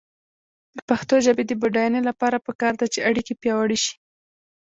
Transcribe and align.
د 0.77 0.79
پښتو 0.89 1.15
ژبې 1.25 1.43
د 1.47 1.51
بډاینې 1.61 2.01
لپاره 2.09 2.43
پکار 2.47 2.73
ده 2.79 2.85
چې 2.93 2.99
اړیکې 3.09 3.33
پیاوړې 3.41 3.77
شي. 3.83 3.93